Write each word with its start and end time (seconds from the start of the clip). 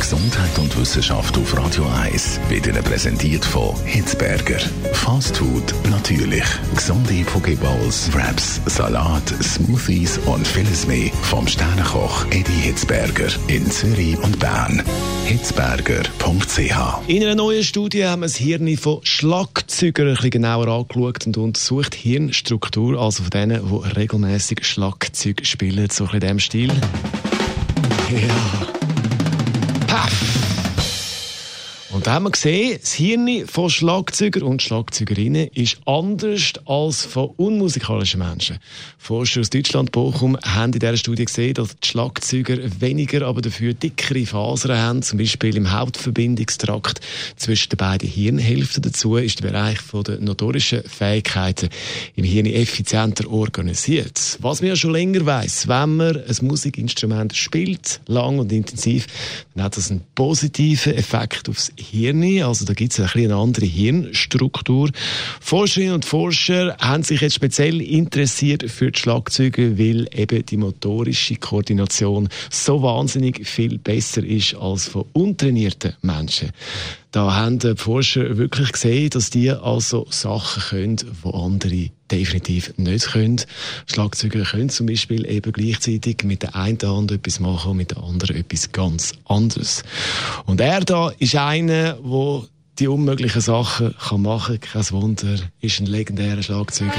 Gesundheit 0.00 0.58
und 0.58 0.80
Wissenschaft 0.80 1.36
auf 1.36 1.56
Radio 1.58 1.84
1 1.86 2.40
wird 2.48 2.66
Ihnen 2.66 2.82
präsentiert 2.82 3.44
von 3.44 3.76
Hitzberger. 3.84 4.58
Fast 4.94 5.36
Food 5.36 5.74
natürlich. 5.90 6.42
Gesunde 6.74 7.22
Pokeballs, 7.24 8.10
Wraps, 8.14 8.62
Salat, 8.64 9.28
Smoothies 9.42 10.16
und 10.24 10.48
vieles 10.48 10.86
mehr 10.86 11.10
vom 11.22 11.46
Sternenkoch 11.46 12.24
Eddie 12.30 12.62
Hitzberger 12.62 13.28
in 13.48 13.70
Zürich 13.70 14.18
und 14.18 14.38
Bern. 14.38 14.82
Hitzberger.ch 15.26 17.06
In 17.06 17.22
einer 17.22 17.34
neuen 17.34 17.62
Studie 17.62 18.06
haben 18.06 18.22
wir 18.22 18.26
das 18.26 18.36
Hirn 18.36 18.74
von 18.78 19.00
Schlagzeugern 19.02 20.08
ein 20.08 20.14
bisschen 20.14 20.30
genauer 20.30 20.68
angeschaut 20.68 21.26
und 21.26 21.36
untersucht 21.36 21.94
Hirnstruktur, 21.94 22.98
also 22.98 23.24
von 23.24 23.30
denen, 23.30 23.68
die 23.68 23.98
regelmäßig 23.98 24.64
Schlagzeug 24.64 25.44
spielen, 25.44 25.90
so 25.90 26.04
ein 26.04 26.10
bisschen 26.10 26.14
in 26.14 26.20
diesem 26.20 26.40
Stil. 26.40 26.72
Ja. 28.10 28.79
pop. 29.90 30.29
Und 32.00 32.06
da 32.06 32.14
haben 32.14 32.22
wir 32.22 32.30
gesehen, 32.30 32.78
das 32.80 32.94
Hirn 32.94 33.46
von 33.46 33.68
Schlagzeugern 33.68 34.44
und 34.44 34.62
Schlagzeugerinnen 34.62 35.48
ist 35.52 35.76
anders 35.84 36.54
als 36.64 37.04
von 37.04 37.28
unmusikalischen 37.36 38.20
Menschen. 38.20 38.56
Forscher 38.96 39.40
aus 39.42 39.50
Deutschland, 39.50 39.92
Bochum, 39.92 40.38
haben 40.42 40.72
in 40.72 40.78
dieser 40.78 40.96
Studie 40.96 41.26
gesehen, 41.26 41.52
dass 41.52 41.76
die 41.78 41.86
Schlagzeuger 41.86 42.56
weniger, 42.80 43.26
aber 43.26 43.42
dafür 43.42 43.74
dickere 43.74 44.24
Fasern 44.24 44.78
haben, 44.78 45.02
zum 45.02 45.18
Beispiel 45.18 45.54
im 45.58 45.70
Hauptverbindungstrakt 45.70 47.02
zwischen 47.36 47.68
den 47.68 47.76
beiden 47.76 48.08
Hirnhälften. 48.08 48.80
Dazu 48.80 49.16
ist 49.16 49.42
der 49.42 49.48
Bereich 49.50 49.80
der 49.92 50.20
notorischen 50.20 50.82
Fähigkeiten 50.84 51.68
im 52.16 52.24
Hirn 52.24 52.46
effizienter 52.46 53.30
organisiert. 53.30 54.38
Was 54.40 54.62
man 54.62 54.70
ja 54.70 54.76
schon 54.76 54.92
länger 54.92 55.26
weiß, 55.26 55.68
wenn 55.68 55.96
man 55.96 56.16
ein 56.16 56.36
Musikinstrument 56.40 57.36
spielt, 57.36 58.00
lang 58.06 58.38
und 58.38 58.50
intensiv, 58.52 59.06
dann 59.54 59.64
hat 59.64 59.76
das 59.76 59.90
einen 59.90 60.00
positiven 60.14 60.94
Effekt 60.94 61.50
aufs 61.50 61.70
Hirn. 61.90 62.42
Also 62.42 62.64
da 62.64 62.74
gibt 62.74 62.92
es 62.92 63.00
ein 63.00 63.24
eine 63.24 63.36
andere 63.36 63.66
Hirnstruktur. 63.66 64.90
Forscherinnen 65.40 65.94
und 65.94 66.04
Forscher 66.04 66.76
haben 66.78 67.02
sich 67.02 67.20
jetzt 67.20 67.34
speziell 67.34 67.80
interessiert 67.80 68.70
für 68.70 68.90
die 68.90 68.98
Schlagzeuge, 68.98 69.78
weil 69.78 70.08
eben 70.14 70.44
die 70.46 70.56
motorische 70.56 71.36
Koordination 71.36 72.28
so 72.50 72.82
wahnsinnig 72.82 73.46
viel 73.46 73.78
besser 73.78 74.24
ist 74.24 74.54
als 74.54 74.86
von 74.86 75.04
untrainierten 75.12 75.94
Menschen. 76.02 76.50
Da 77.12 77.34
haben 77.34 77.58
die 77.58 77.74
Forscher 77.74 78.38
wirklich 78.38 78.70
gesehen, 78.70 79.10
dass 79.10 79.30
die 79.30 79.50
also 79.50 80.06
Sachen 80.10 80.62
können, 80.62 80.96
die 80.96 81.34
andere 81.34 81.90
definitiv 82.08 82.72
nicht 82.76 83.08
können. 83.08 83.40
Schlagzeuger 83.86 84.44
können 84.44 84.68
zum 84.68 84.86
Beispiel 84.86 85.28
eben 85.28 85.50
gleichzeitig 85.50 86.22
mit 86.22 86.42
der 86.42 86.54
einen 86.54 86.78
Hand 86.80 87.10
etwas 87.10 87.40
machen 87.40 87.72
und 87.72 87.78
mit 87.78 87.90
der 87.90 88.02
anderen 88.02 88.36
etwas 88.36 88.70
ganz 88.70 89.14
anderes. 89.24 89.82
Und 90.46 90.60
er 90.60 90.80
da 90.80 91.10
ist 91.18 91.34
einer, 91.34 91.94
der 91.94 92.42
die 92.78 92.88
unmöglichen 92.88 93.42
Sachen 93.42 93.94
kann 93.98 94.22
machen 94.22 94.60
kann. 94.60 94.84
Kein 94.84 94.90
Wunder, 94.92 95.36
ist 95.60 95.80
ein 95.80 95.86
legendärer 95.86 96.42
Schlagzeuger. 96.42 96.92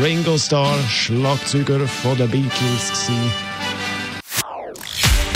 Ringo 0.00 0.38
Starr, 0.38 0.78
Schlagzeuger 0.88 1.86
von 1.86 2.16
den 2.16 2.30
Beatles 2.30 2.52
gewesen. 2.92 3.67